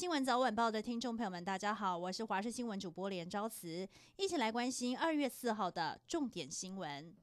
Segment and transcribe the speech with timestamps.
[0.00, 3.86] 新闻早晚报的听众朋友们，大家好，我是华视新闻主播连昭慈，
[4.16, 7.14] 一起来关心二月四号的重点新闻。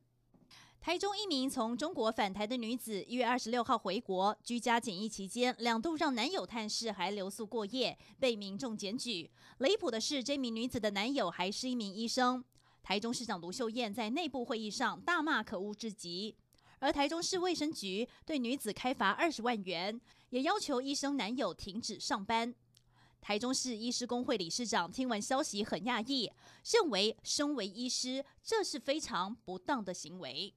[0.80, 9.28] 台中一名从中国返台的女子，一月二十六号回国居家检疫期间，两度让男友探视，还留宿过夜，被民众检举。
[9.58, 12.46] 离谱的是，这名女子的男友还是一名医生。
[12.84, 16.36] 台中市长卢秀燕在内部会议上大骂可恶至极。
[16.78, 20.00] 而台中市卫生局对女子开罚二十万元，
[20.30, 22.54] 也要求医生男友停止上班。
[23.20, 26.32] 台中市医师工会理事长听闻消息很讶异，
[26.72, 30.54] 认为身为医师，这是非常不当的行为。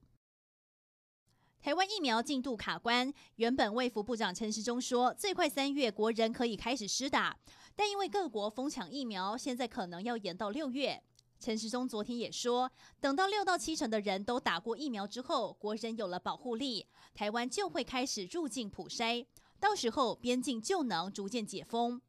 [1.61, 7.37] 台湾疫苗进度卡关，原本卫福部长陈时中说，最快三月国人可以开始施打，
[7.75, 11.03] 但因为各国疯抢疫苗，现在可能要延到六月。
[11.39, 19.27] 陈时中昨天也说，等到六到七成的人都打过疫苗之后，国人有了保护力，台湾就会开始入境普筛，
[19.59, 22.01] 到时候边境就能逐渐解封。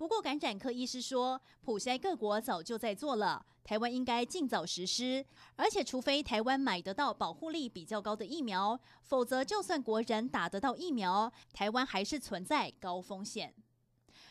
[0.00, 5.22] 不过，感染科医师说，普筛各国早就在做了，台湾应该尽早实施，
[5.56, 13.52] 而且除非台湾买得到保护力比较高的疫苗，否则就算国人打得到疫苗，台湾还是存在高风险。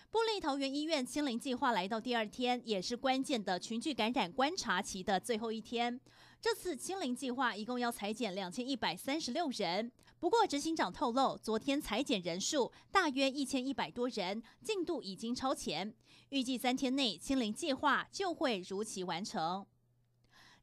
[0.10, 6.02] 部立桃园医院清零计划来到第二天，也是关键的群聚感染观察期的最后一天。
[6.42, 15.94] 这次清零计划一共要裁减两千一百三十六人，不过执行长透露，昨天裁减人数大约一千一百多人，进度已经超前，
[16.30, 19.66] 预计三天内清零计划就会如期完成。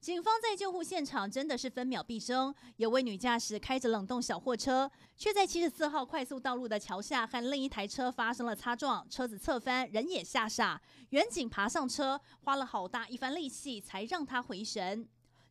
[0.01, 10.81] 警方在救护现场真的是分秒必争，有位女驾驶开着冷冻小货车，却在七十四号快速道路的桥下和另一台车发生了擦撞，车子侧翻，人也吓傻。
[11.11, 15.07] 员警爬上车，花了好大一番力气才让他回神。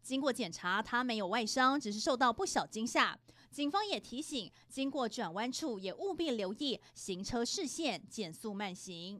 [0.05, 3.17] 经过检查，他没有外伤，只是受到不小惊吓。
[3.49, 9.19] 警方也提醒，经过转弯处也务必留意行车视线，减速慢行。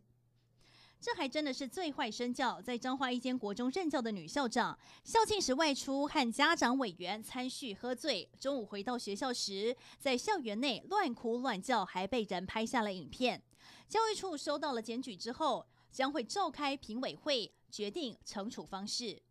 [1.01, 13.41] 这还真的是最坏身教，在彰化一间国中任教的女校长，校庆时外出和家长委员参叙喝醉，中午回到学校时，在校园内乱哭乱叫，还被人拍下了影片。
[13.90, 19.23] 教育处收到了检举之后，将会召开评委会，决定惩处方式。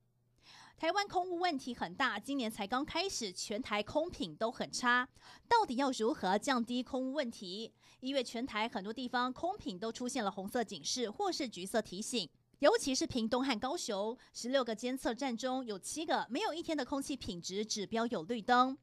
[0.76, 5.08] 台湾空污问题很大，今年才刚开始，全台空品都很差。
[5.48, 7.72] 到底要如何降低空污问题？
[8.00, 18.76] 因为全台很多地方空品都出现了红色警示或是橘色提醒，尤其是屏东和高雄，十六个监测站中有七个没有一天的空气品质指标有绿灯。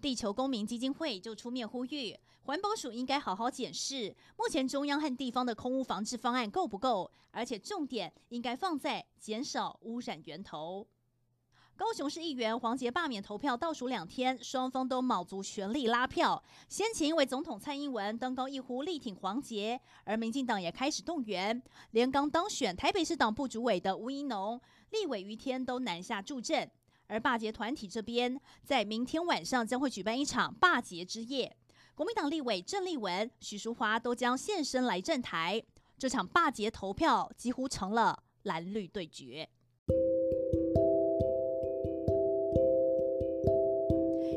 [0.00, 10.86] 地球公民基金会就出面呼吁，环保署应该好好检视目前中央和地方的空污防治方案够不够，而且重点应该放在减少污染源头。
[11.82, 16.40] 高雄市议员黄杰罢免投票倒数两天，双方都卯足全力拉票。
[16.68, 21.60] 先前为总统蔡英文登高一呼力挺黄杰，而民进党也开始动员，
[21.90, 24.60] 连刚当选台北市党部主委的吴怡农、
[24.90, 26.70] 立委于天都南下助阵。
[27.08, 31.56] 而罢捷团体这边，在明天晚上将会举办一场罢捷之夜，
[31.96, 35.60] 国民党立委郑丽文、许淑华都将现身来站台。
[35.98, 39.50] 这场罢捷投票几乎成了蓝绿对决。